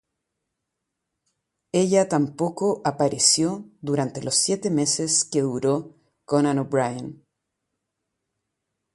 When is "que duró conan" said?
5.25-6.57